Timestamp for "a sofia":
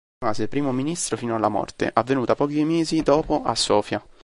3.43-4.03